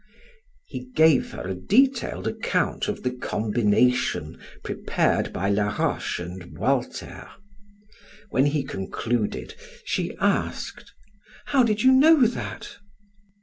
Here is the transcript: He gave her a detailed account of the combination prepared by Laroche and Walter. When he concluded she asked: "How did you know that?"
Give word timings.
He 0.65 0.89
gave 0.95 1.29
her 1.33 1.47
a 1.47 1.53
detailed 1.53 2.25
account 2.27 2.87
of 2.87 3.03
the 3.03 3.11
combination 3.11 4.39
prepared 4.63 5.31
by 5.31 5.51
Laroche 5.51 6.17
and 6.17 6.57
Walter. 6.57 7.27
When 8.31 8.47
he 8.47 8.63
concluded 8.63 9.53
she 9.85 10.15
asked: 10.19 10.91
"How 11.45 11.61
did 11.61 11.83
you 11.83 11.91
know 11.91 12.25
that?" 12.25 12.77